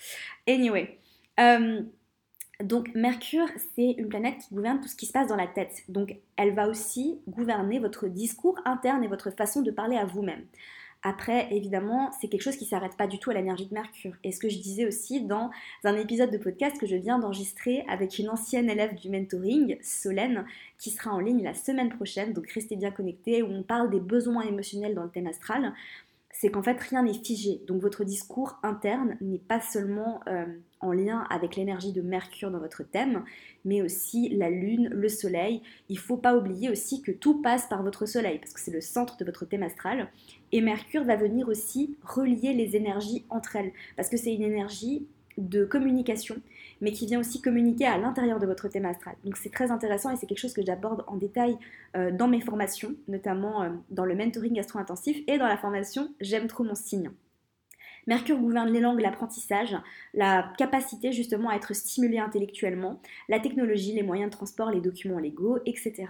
anyway 0.47 0.99
euh, 1.39 1.83
donc 2.63 2.95
Mercure, 2.95 3.49
c'est 3.75 3.93
une 3.99 4.09
planète 4.09 4.39
qui 4.39 4.55
gouverne 4.55 4.81
tout 4.81 4.89
ce 4.89 4.95
qui 4.95 5.07
se 5.07 5.13
passe 5.13 5.27
dans 5.27 5.37
la 5.37 5.47
tête. 5.47 5.83
Donc 5.89 6.17
elle 6.37 6.55
va 6.55 6.69
aussi 6.69 7.21
gouverner 7.27 7.79
votre 7.79 8.07
discours 8.07 8.59
interne 8.65 9.03
et 9.03 9.09
votre 9.09 9.31
façon 9.31 9.63
de 9.63 9.71
parler 9.71 9.97
à 9.97 10.05
vous-même. 10.05 10.45
Après, 11.07 11.49
évidemment, 11.53 12.11
c'est 12.19 12.29
quelque 12.29 12.41
chose 12.41 12.57
qui 12.57 12.65
ne 12.65 12.71
s'arrête 12.71 12.97
pas 12.97 13.07
du 13.07 13.19
tout 13.19 13.31
à 13.31 13.35
l'énergie 13.35 13.67
de 13.67 13.75
Mercure. 13.75 14.15
Et 14.25 14.33
ce 14.33 14.41
que 14.41 14.49
je 14.49 14.59
disais 14.59 14.87
aussi 14.87 15.21
dans 15.21 15.51
un 15.85 15.97
épisode 15.97 16.31
de 16.31 16.39
podcast 16.39 16.79
que 16.81 16.87
je 16.87 16.97
viens 16.97 17.19
d'enregistrer 17.19 17.85
avec 17.89 18.19
une 18.19 18.31
ancienne 18.31 18.71
élève 18.71 18.95
du 18.95 19.11
mentoring, 19.11 19.77
Solène, 19.83 20.47
qui 20.79 20.89
sera 20.89 21.13
en 21.13 21.19
ligne 21.19 21.43
la 21.43 21.53
semaine 21.53 21.91
prochaine, 21.91 22.33
donc 22.33 22.51
restez 22.51 22.77
bien 22.77 22.91
connectés, 22.91 23.43
où 23.43 23.49
on 23.49 23.63
parle 23.63 23.91
des 23.91 24.01
besoins 24.01 24.43
émotionnels 24.43 24.95
dans 24.95 25.05
le 25.05 25.11
thème 25.11 25.27
astral 25.27 25.75
c'est 26.45 26.51
qu'en 26.51 26.63
fait 26.63 26.79
rien 26.79 27.05
n'est 27.05 27.15
figé. 27.15 27.63
Donc 27.67 27.81
votre 27.81 28.05
discours 28.05 28.59
interne 28.63 29.17
n'est 29.23 29.39
pas 29.39 29.63
seulement 29.63 30.21
euh, 30.27 30.45
en 30.81 30.93
lien 30.93 31.25
avec 31.31 31.57
l'énergie 31.57 31.91
de 31.91 32.03
Mercure 32.03 32.51
dans 32.51 32.59
votre 32.59 32.83
thème, 32.83 33.25
mais 33.65 33.81
aussi 33.81 34.29
la 34.29 34.51
Lune, 34.51 34.91
le 34.93 35.09
Soleil. 35.09 35.63
Il 35.89 35.95
ne 35.95 36.01
faut 36.01 36.19
pas 36.19 36.37
oublier 36.37 36.69
aussi 36.69 37.01
que 37.01 37.13
tout 37.13 37.41
passe 37.41 37.67
par 37.67 37.83
votre 37.83 38.05
Soleil, 38.05 38.41
parce 38.41 38.53
que 38.53 38.61
c'est 38.61 38.73
le 38.73 38.83
centre 38.83 39.17
de 39.17 39.25
votre 39.25 39.47
thème 39.47 39.63
astral. 39.63 40.11
Et 40.53 40.61
Mercure 40.61 41.05
va 41.05 41.17
venir 41.17 41.49
aussi 41.49 41.97
relier 42.03 42.53
les 42.53 42.77
énergies 42.77 43.25
entre 43.31 43.57
elles, 43.57 43.73
parce 43.97 44.11
que 44.11 44.19
c'est 44.19 44.35
une 44.35 44.43
énergie 44.43 45.07
de 45.39 45.65
communication, 45.65 46.37
mais 46.81 46.93
qui 46.93 47.07
vient 47.07 47.21
aussi 47.21 47.41
communiquer 47.41 47.87
à 47.87 47.99
l'intérieur 47.99 48.39
de 48.39 48.47
votre 48.47 48.69
thème 48.69 48.87
astral. 48.87 49.15
Donc 49.25 49.37
c'est 49.37 49.53
très 49.53 49.71
intéressant 49.71 50.11
et 50.11 50.17
c'est 50.17 50.27
quelque 50.27 50.39
chose 50.39 50.55
que 50.55 50.65
j'aborde 50.65 51.05
en 51.07 51.17
détail 51.17 51.57
euh, 51.97 52.11
dans 52.11 52.29
mes 52.29 52.41
formations, 52.41 52.95
notamment 53.09 53.63
euh, 53.63 53.71
dans 53.91 54.05
le 54.05 54.15
mentoring 54.15 54.59
astro-intensif 54.59 55.19
et 55.27 55.39
dans 55.39 55.47
la 55.47 55.57
formation 55.57 56.09
J'aime 56.21 56.47
trop 56.47 56.65
mon 56.65 56.75
signe. 56.75 57.11
Mercure 58.07 58.39
gouverne 58.39 58.71
les 58.71 58.81
langues, 58.81 59.01
l'apprentissage, 59.01 59.77
la 60.13 60.53
capacité 60.59 61.13
justement 61.13 61.49
à 61.49 61.57
être 61.57 61.75
stimulé 61.75 62.19
intellectuellement, 62.19 63.01
la 63.29 63.41
technologie, 63.41 63.93
les 63.93 64.03
moyens 64.03 64.31
de 64.31 64.37
transport, 64.37 64.71
les 64.71 64.81
documents 64.81 65.19
légaux, 65.19 65.59
etc. 65.67 66.07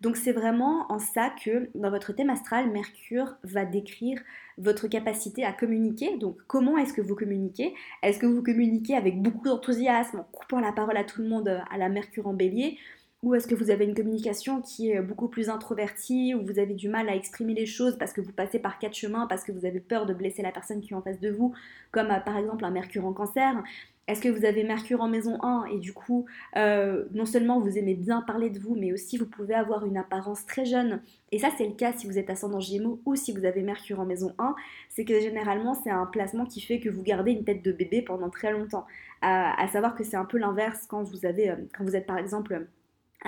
Donc 0.00 0.16
c'est 0.16 0.32
vraiment 0.32 0.90
en 0.90 0.98
ça 0.98 1.30
que 1.44 1.68
dans 1.74 1.90
votre 1.90 2.12
thème 2.12 2.30
astral, 2.30 2.70
Mercure 2.70 3.36
va 3.44 3.64
décrire 3.64 4.20
votre 4.58 4.88
capacité 4.88 5.44
à 5.44 5.52
communiquer. 5.52 6.16
Donc 6.18 6.36
comment 6.46 6.78
est-ce 6.78 6.92
que 6.92 7.00
vous 7.00 7.16
communiquez? 7.16 7.74
Est-ce 8.02 8.18
que 8.18 8.26
vous 8.26 8.42
communiquez 8.42 8.94
avec 8.94 9.20
beaucoup 9.20 9.46
d'enthousiasme, 9.46 10.20
en 10.20 10.24
coupant 10.24 10.60
la 10.60 10.72
parole 10.72 10.96
à 10.96 11.04
tout 11.04 11.22
le 11.22 11.28
monde 11.28 11.48
à 11.70 11.78
la 11.78 11.88
Mercure 11.88 12.26
en 12.26 12.34
bélier? 12.34 12.78
Ou 13.22 13.34
est-ce 13.34 13.46
que 13.46 13.54
vous 13.54 13.70
avez 13.70 13.84
une 13.84 13.94
communication 13.94 14.62
qui 14.62 14.90
est 14.90 15.02
beaucoup 15.02 15.28
plus 15.28 15.50
introvertie, 15.50 16.34
ou 16.34 16.44
vous 16.44 16.58
avez 16.58 16.74
du 16.74 16.88
mal 16.88 17.08
à 17.08 17.14
exprimer 17.14 17.52
les 17.52 17.66
choses 17.66 17.96
parce 17.98 18.12
que 18.12 18.22
vous 18.22 18.32
passez 18.32 18.58
par 18.58 18.78
quatre 18.78 18.94
chemins, 18.94 19.26
parce 19.26 19.44
que 19.44 19.52
vous 19.52 19.66
avez 19.66 19.80
peur 19.80 20.06
de 20.06 20.14
blesser 20.14 20.40
la 20.42 20.52
personne 20.52 20.80
qui 20.80 20.92
est 20.92 20.96
en 20.96 21.02
face 21.02 21.20
de 21.20 21.30
vous, 21.30 21.52
comme 21.90 22.10
euh, 22.10 22.20
par 22.20 22.38
exemple 22.38 22.64
un 22.64 22.70
Mercure 22.70 23.04
en 23.04 23.12
cancer? 23.12 23.62
Est-ce 24.08 24.22
que 24.22 24.28
vous 24.28 24.44
avez 24.44 24.64
Mercure 24.64 25.02
en 25.02 25.08
maison 25.08 25.38
1 25.42 25.66
et 25.66 25.78
du 25.78 25.92
coup, 25.92 26.24
euh, 26.56 27.04
non 27.12 27.26
seulement 27.26 27.60
vous 27.60 27.78
aimez 27.78 27.94
bien 27.94 28.22
parler 28.22 28.50
de 28.50 28.58
vous, 28.58 28.74
mais 28.74 28.92
aussi 28.92 29.18
vous 29.18 29.26
pouvez 29.26 29.54
avoir 29.54 29.84
une 29.84 29.98
apparence 29.98 30.46
très 30.46 30.64
jeune? 30.64 31.02
Et 31.30 31.38
ça, 31.38 31.50
c'est 31.56 31.66
le 31.66 31.74
cas 31.74 31.92
si 31.92 32.06
vous 32.06 32.18
êtes 32.18 32.30
ascendant 32.30 32.58
Gémeaux 32.58 33.00
ou 33.04 33.14
si 33.16 33.32
vous 33.32 33.44
avez 33.44 33.62
Mercure 33.62 34.00
en 34.00 34.06
maison 34.06 34.34
1, 34.38 34.56
c'est 34.88 35.04
que 35.04 35.20
généralement, 35.20 35.74
c'est 35.74 35.90
un 35.90 36.06
placement 36.06 36.46
qui 36.46 36.60
fait 36.60 36.80
que 36.80 36.88
vous 36.88 37.02
gardez 37.02 37.32
une 37.32 37.44
tête 37.44 37.62
de 37.62 37.70
bébé 37.70 38.02
pendant 38.02 38.30
très 38.30 38.50
longtemps. 38.50 38.86
à 39.22 39.68
savoir 39.68 39.94
que 39.94 40.02
c'est 40.02 40.16
un 40.16 40.24
peu 40.24 40.38
l'inverse 40.38 40.86
quand 40.88 41.02
vous 41.02 41.26
avez, 41.26 41.50
euh, 41.50 41.56
quand 41.76 41.84
vous 41.84 41.94
êtes 41.94 42.06
par 42.06 42.18
exemple 42.18 42.66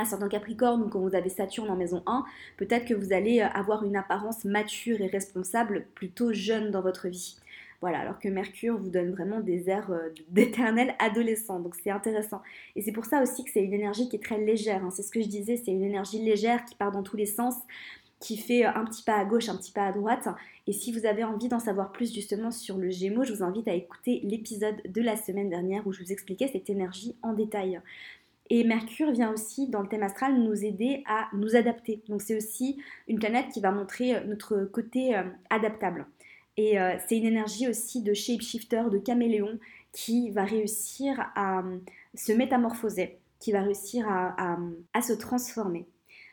certain 0.04 0.28
Capricorne 0.28 0.82
ou 0.82 0.88
quand 0.88 1.00
vous 1.00 1.14
avez 1.14 1.28
Saturne 1.28 1.70
en 1.70 1.76
maison 1.76 2.02
1, 2.06 2.24
peut-être 2.56 2.86
que 2.86 2.94
vous 2.94 3.12
allez 3.12 3.40
euh, 3.40 3.48
avoir 3.48 3.84
une 3.84 3.96
apparence 3.96 4.44
mature 4.44 5.00
et 5.00 5.06
responsable 5.06 5.86
plutôt 5.94 6.32
jeune 6.32 6.70
dans 6.70 6.80
votre 6.80 7.08
vie. 7.08 7.36
Voilà, 7.82 7.98
alors 7.98 8.20
que 8.20 8.28
Mercure 8.28 8.78
vous 8.78 8.90
donne 8.90 9.10
vraiment 9.10 9.40
des 9.40 9.68
airs 9.68 9.90
euh, 9.90 10.10
d'éternel 10.28 10.94
adolescent, 10.98 11.60
donc 11.60 11.74
c'est 11.74 11.90
intéressant. 11.90 12.40
Et 12.76 12.82
c'est 12.82 12.92
pour 12.92 13.04
ça 13.04 13.22
aussi 13.22 13.44
que 13.44 13.50
c'est 13.50 13.62
une 13.62 13.74
énergie 13.74 14.08
qui 14.08 14.16
est 14.16 14.22
très 14.22 14.38
légère, 14.38 14.84
hein. 14.84 14.90
c'est 14.90 15.02
ce 15.02 15.10
que 15.10 15.20
je 15.20 15.28
disais, 15.28 15.56
c'est 15.56 15.72
une 15.72 15.84
énergie 15.84 16.22
légère 16.22 16.64
qui 16.64 16.74
part 16.74 16.92
dans 16.92 17.02
tous 17.02 17.16
les 17.16 17.26
sens, 17.26 17.56
qui 18.20 18.36
fait 18.38 18.64
euh, 18.64 18.70
un 18.74 18.84
petit 18.84 19.02
pas 19.02 19.16
à 19.16 19.24
gauche, 19.24 19.48
un 19.48 19.56
petit 19.56 19.72
pas 19.72 19.86
à 19.86 19.92
droite. 19.92 20.28
Et 20.68 20.72
si 20.72 20.92
vous 20.92 21.06
avez 21.06 21.24
envie 21.24 21.48
d'en 21.48 21.58
savoir 21.58 21.90
plus 21.90 22.14
justement 22.14 22.52
sur 22.52 22.78
le 22.78 22.88
Gémeaux, 22.88 23.24
je 23.24 23.34
vous 23.34 23.42
invite 23.42 23.66
à 23.66 23.74
écouter 23.74 24.20
l'épisode 24.22 24.80
de 24.88 25.02
la 25.02 25.16
semaine 25.16 25.50
dernière 25.50 25.86
où 25.86 25.92
je 25.92 26.00
vous 26.02 26.12
expliquais 26.12 26.48
cette 26.48 26.70
énergie 26.70 27.16
en 27.22 27.32
détail. 27.32 27.80
Et 28.54 28.64
Mercure 28.64 29.12
vient 29.12 29.32
aussi 29.32 29.66
dans 29.68 29.80
le 29.80 29.88
thème 29.88 30.02
astral 30.02 30.38
nous 30.38 30.62
aider 30.62 31.02
à 31.08 31.26
nous 31.32 31.56
adapter. 31.56 32.02
Donc 32.10 32.20
c'est 32.20 32.36
aussi 32.36 32.76
une 33.08 33.18
planète 33.18 33.46
qui 33.50 33.60
va 33.60 33.70
montrer 33.70 34.14
euh, 34.14 34.24
notre 34.24 34.64
côté 34.66 35.16
euh, 35.16 35.22
adaptable. 35.48 36.04
Et 36.58 36.78
euh, 36.78 36.94
c'est 37.08 37.16
une 37.16 37.24
énergie 37.24 37.66
aussi 37.66 38.02
de 38.02 38.12
shapeshifter, 38.12 38.90
de 38.92 38.98
caméléon, 38.98 39.58
qui 39.90 40.30
va 40.32 40.44
réussir 40.44 41.18
à 41.34 41.62
se 42.14 42.32
métamorphoser, 42.32 43.16
qui 43.40 43.52
va 43.52 43.62
réussir 43.62 44.06
à 44.06 45.02
se 45.02 45.14
transformer. 45.14 45.86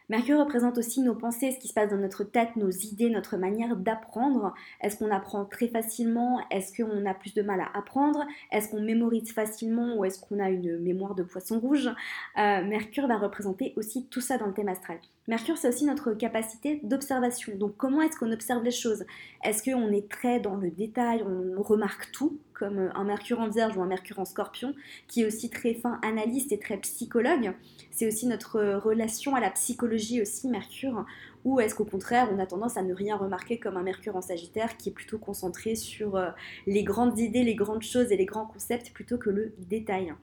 Mercure 0.09 0.39
représente 0.39 0.79
aussi 0.79 1.01
nos 1.01 1.13
pensées, 1.13 1.51
ce 1.51 1.59
qui 1.59 1.67
se 1.67 1.73
passe 1.73 1.91
dans 1.91 1.97
notre 1.97 2.23
tête, 2.23 2.55
nos 2.55 2.71
idées, 2.71 3.11
notre 3.11 3.37
manière 3.37 3.75
d'apprendre. 3.75 4.55
Est-ce 4.81 4.97
qu'on 4.97 5.11
apprend 5.11 5.45
très 5.45 5.67
facilement? 5.67 6.39
Est-ce 6.49 6.75
qu'on 6.75 7.05
a 7.05 7.13
plus 7.13 7.35
de 7.35 7.43
mal 7.43 7.61
à 7.61 7.77
apprendre? 7.77 8.25
Est-ce 8.51 8.69
qu'on 8.69 8.81
mémorise 8.81 9.31
facilement 9.31 9.95
ou 9.97 10.05
est-ce 10.05 10.19
qu'on 10.19 10.39
a 10.39 10.49
une 10.49 10.79
mémoire 10.79 11.13
de 11.13 11.21
poisson 11.21 11.59
rouge? 11.59 11.87
Euh, 11.87 12.65
Mercure 12.65 13.07
va 13.07 13.17
représenter 13.17 13.73
aussi 13.75 14.07
tout 14.07 14.21
ça 14.21 14.39
dans 14.39 14.47
le 14.47 14.53
thème 14.53 14.69
astral. 14.69 14.97
Mercure, 15.27 15.57
c'est 15.57 15.69
aussi 15.69 15.85
notre 15.85 16.13
capacité 16.13 16.79
d'observation. 16.81 17.55
Donc 17.55 17.77
comment 17.77 18.01
est-ce 18.01 18.17
qu'on 18.17 18.31
observe 18.31 18.63
les 18.63 18.71
choses? 18.71 19.05
Est-ce 19.43 19.61
qu'on 19.63 19.91
est 19.91 20.09
très 20.09 20.39
dans 20.39 20.55
le 20.55 20.71
détail, 20.71 21.23
on 21.23 21.61
remarque 21.61 22.11
tout, 22.11 22.39
comme 22.59 22.91
un 22.93 23.03
Mercure 23.05 23.39
en 23.39 23.47
Vierge 23.47 23.77
ou 23.77 23.81
un 23.81 23.87
Mercure 23.87 24.19
en 24.19 24.25
Scorpion, 24.25 24.75
qui 25.07 25.21
est 25.21 25.25
aussi 25.25 25.49
très 25.49 25.73
fin 25.73 25.99
analyste 26.03 26.51
et 26.51 26.59
très 26.59 26.77
psychologue. 26.77 27.53
C'est 27.91 28.05
aussi 28.05 28.27
notre 28.27 28.75
relation 28.75 29.33
à 29.33 29.39
la 29.39 29.49
psychologie 29.49 30.21
aussi, 30.21 30.49
Mercure, 30.49 31.05
ou 31.45 31.59
est-ce 31.61 31.73
qu'au 31.73 31.85
contraire, 31.85 32.29
on 32.33 32.39
a 32.39 32.45
tendance 32.45 32.75
à 32.75 32.81
ne 32.81 32.93
rien 32.93 33.15
remarquer 33.15 33.59
comme 33.59 33.77
un 33.77 33.83
Mercure 33.83 34.15
en 34.15 34.21
Sagittaire 34.21 34.75
qui 34.77 34.89
est 34.89 34.93
plutôt 34.93 35.17
concentré 35.17 35.75
sur 35.75 36.17
euh, 36.17 36.29
les 36.67 36.83
grandes 36.83 37.17
idées, 37.17 37.43
les 37.43 37.55
grandes 37.55 37.81
choses 37.81 38.11
et 38.11 38.17
les 38.17 38.25
grands 38.25 38.45
concepts 38.45 38.91
plutôt 38.91 39.17
que 39.17 39.29
le 39.29 39.53
détail? 39.57 40.13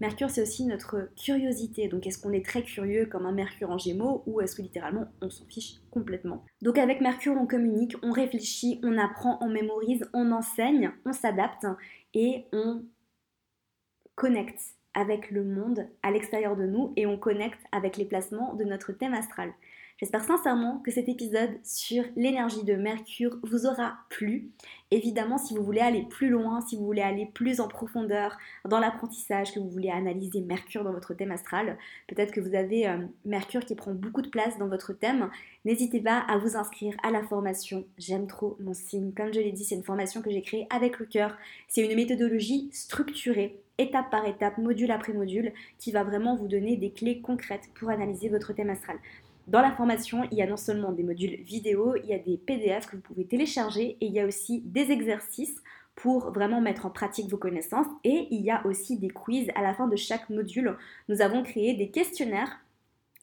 Mercure, 0.00 0.30
c'est 0.30 0.42
aussi 0.42 0.66
notre 0.66 1.08
curiosité. 1.16 1.88
Donc, 1.88 2.06
est-ce 2.06 2.18
qu'on 2.18 2.32
est 2.32 2.44
très 2.44 2.62
curieux 2.62 3.06
comme 3.06 3.26
un 3.26 3.32
Mercure 3.32 3.70
en 3.70 3.78
Gémeaux 3.78 4.22
ou 4.26 4.40
est-ce 4.40 4.54
que 4.54 4.62
littéralement 4.62 5.06
on 5.22 5.30
s'en 5.30 5.46
fiche 5.46 5.76
complètement? 5.90 6.44
Donc, 6.62 6.78
avec 6.78 7.00
Mercure, 7.00 7.34
on 7.38 7.46
communique, 7.46 7.96
on 8.02 8.12
réfléchit, 8.12 8.80
on 8.82 8.98
apprend, 8.98 9.38
on 9.40 9.48
mémorise, 9.48 10.08
on 10.12 10.32
enseigne, 10.32 10.92
on 11.04 11.12
s'adapte 11.12 11.66
et 12.14 12.44
on 12.52 12.84
connecte 14.14 14.60
avec 14.94 15.30
le 15.30 15.44
monde 15.44 15.86
à 16.02 16.10
l'extérieur 16.10 16.56
de 16.56 16.66
nous 16.66 16.92
et 16.96 17.06
on 17.06 17.18
connecte 17.18 17.60
avec 17.70 17.96
les 17.96 18.06
placements 18.06 18.54
de 18.54 18.64
notre 18.64 18.92
thème 18.92 19.14
astral. 19.14 19.52
J'espère 19.98 20.24
sincèrement 20.24 20.82
que 20.84 20.90
cet 20.90 21.08
épisode 21.08 21.58
sur 21.64 22.04
l'énergie 22.16 22.64
de 22.64 22.74
Mercure 22.74 23.38
vous 23.42 23.64
aura 23.64 23.96
plu. 24.10 24.50
Évidemment, 24.90 25.38
si 25.38 25.56
vous 25.56 25.64
voulez 25.64 25.80
aller 25.80 26.02
plus 26.02 26.28
loin, 26.28 26.60
si 26.60 26.76
vous 26.76 26.84
voulez 26.84 27.00
aller 27.00 27.24
plus 27.32 27.60
en 27.60 27.68
profondeur 27.68 28.36
dans 28.66 28.78
l'apprentissage, 28.78 29.54
que 29.54 29.58
vous 29.58 29.70
voulez 29.70 29.88
analyser 29.88 30.42
Mercure 30.42 30.84
dans 30.84 30.92
votre 30.92 31.14
thème 31.14 31.30
astral, 31.30 31.78
peut-être 32.08 32.30
que 32.30 32.42
vous 32.42 32.54
avez 32.54 32.86
euh, 32.86 32.98
Mercure 33.24 33.64
qui 33.64 33.74
prend 33.74 33.94
beaucoup 33.94 34.20
de 34.20 34.28
place 34.28 34.58
dans 34.58 34.68
votre 34.68 34.92
thème, 34.92 35.30
n'hésitez 35.64 36.00
pas 36.00 36.18
à 36.28 36.36
vous 36.36 36.58
inscrire 36.58 36.94
à 37.02 37.10
la 37.10 37.22
formation 37.22 37.86
J'aime 37.96 38.26
trop 38.26 38.58
mon 38.60 38.74
signe. 38.74 39.14
Comme 39.14 39.32
je 39.32 39.40
l'ai 39.40 39.52
dit, 39.52 39.64
c'est 39.64 39.76
une 39.76 39.82
formation 39.82 40.20
que 40.20 40.30
j'ai 40.30 40.42
créée 40.42 40.66
avec 40.68 40.98
le 40.98 41.06
cœur. 41.06 41.34
C'est 41.68 41.82
une 41.82 41.96
méthodologie 41.96 42.68
structurée 42.70 43.62
étape 43.78 44.10
par 44.10 44.26
étape, 44.26 44.58
module 44.58 44.90
après 44.90 45.12
module, 45.12 45.52
qui 45.78 45.92
va 45.92 46.04
vraiment 46.04 46.36
vous 46.36 46.48
donner 46.48 46.76
des 46.76 46.90
clés 46.90 47.20
concrètes 47.20 47.68
pour 47.74 47.90
analyser 47.90 48.28
votre 48.28 48.52
thème 48.52 48.70
astral. 48.70 48.98
Dans 49.46 49.60
la 49.60 49.70
formation, 49.70 50.26
il 50.32 50.38
y 50.38 50.42
a 50.42 50.46
non 50.46 50.56
seulement 50.56 50.90
des 50.90 51.04
modules 51.04 51.36
vidéo, 51.42 51.94
il 52.02 52.06
y 52.06 52.14
a 52.14 52.18
des 52.18 52.36
PDF 52.36 52.86
que 52.86 52.96
vous 52.96 53.02
pouvez 53.02 53.26
télécharger 53.26 53.96
et 54.00 54.06
il 54.06 54.12
y 54.12 54.18
a 54.18 54.26
aussi 54.26 54.60
des 54.62 54.90
exercices 54.90 55.62
pour 55.94 56.32
vraiment 56.32 56.60
mettre 56.60 56.84
en 56.84 56.90
pratique 56.90 57.30
vos 57.30 57.36
connaissances 57.36 57.86
et 58.02 58.26
il 58.30 58.42
y 58.42 58.50
a 58.50 58.66
aussi 58.66 58.98
des 58.98 59.08
quiz 59.08 59.48
à 59.54 59.62
la 59.62 59.72
fin 59.72 59.86
de 59.86 59.96
chaque 59.96 60.28
module. 60.30 60.76
Nous 61.08 61.22
avons 61.22 61.44
créé 61.44 61.74
des 61.74 61.90
questionnaires 61.90 62.60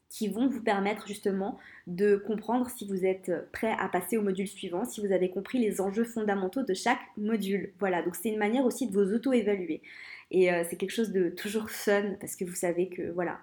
qui 0.09 0.27
vont 0.27 0.47
vous 0.47 0.61
permettre 0.61 1.07
justement 1.07 1.57
de 1.87 2.15
comprendre 2.15 2.69
si 2.69 2.87
vous 2.87 3.03
êtes 3.03 3.31
prêt 3.51 3.75
à 3.79 3.89
passer 3.89 4.15
au 4.15 4.21
module 4.21 4.47
suivant, 4.47 4.85
si 4.85 5.05
vous 5.05 5.11
avez 5.11 5.29
compris 5.29 5.57
les 5.57 5.81
enjeux 5.81 6.03
fondamentaux 6.03 6.63
de 6.63 6.73
chaque 6.73 7.01
module. 7.17 7.73
Voilà, 7.79 8.01
donc 8.01 8.15
c'est 8.15 8.29
une 8.29 8.37
manière 8.37 8.63
aussi 8.63 8.87
de 8.87 8.93
vous 8.93 9.13
auto-évaluer. 9.13 9.81
Et 10.31 10.53
euh, 10.53 10.63
c'est 10.69 10.77
quelque 10.77 10.91
chose 10.91 11.11
de 11.11 11.29
toujours 11.29 11.69
fun 11.69 12.13
parce 12.19 12.35
que 12.35 12.45
vous 12.45 12.55
savez 12.55 12.89
que 12.89 13.11
voilà, 13.11 13.39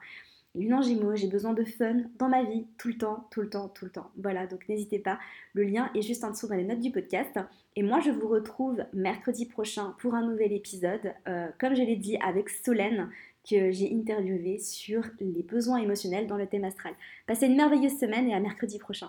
Lune 0.57 0.83
Gémeaux, 0.83 1.15
j'ai 1.15 1.29
besoin 1.29 1.53
de 1.53 1.63
fun 1.65 2.03
dans 2.19 2.29
ma 2.29 2.43
vie, 2.43 2.67
tout 2.77 2.89
le 2.89 2.99
temps, 2.99 3.29
tout 3.31 3.41
le 3.41 3.49
temps, 3.49 3.69
tout 3.69 3.85
le 3.85 3.91
temps. 3.93 4.11
Voilà, 4.17 4.49
donc 4.49 4.69
n'hésitez 4.69 4.99
pas, 4.99 5.19
le 5.55 5.63
lien 5.63 5.91
est 5.95 6.03
juste 6.03 6.25
en 6.25 6.31
dessous 6.31 6.49
dans 6.49 6.57
les 6.57 6.65
notes 6.65 6.81
du 6.81 6.91
podcast. 6.91 7.39
Et 7.77 7.85
moi, 7.85 8.01
je 8.01 8.11
vous 8.11 8.27
retrouve 8.27 8.83
mercredi 8.93 9.47
prochain 9.47 9.95
pour 10.01 10.15
un 10.15 10.27
nouvel 10.27 10.53
épisode, 10.53 11.15
euh, 11.29 11.47
comme 11.61 11.77
je 11.77 11.83
l'ai 11.83 11.95
dit, 11.95 12.17
avec 12.17 12.51
Solène, 12.51 13.11
que 13.49 13.71
j'ai 13.71 13.95
interviewé 13.95 14.59
sur 14.59 15.05
les 15.21 15.45
besoins 15.45 15.79
émotionnels 15.79 16.27
dans 16.27 16.37
le 16.37 16.47
thème 16.47 16.65
astral. 16.65 16.95
Passez 17.27 17.47
une 17.47 17.57
merveilleuse 17.57 17.99
semaine 17.99 18.29
et 18.29 18.35
à 18.35 18.41
mercredi 18.41 18.79
prochain. 18.79 19.09